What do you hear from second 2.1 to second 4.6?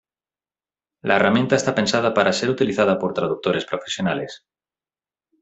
para ser utilizada por traductores profesionales.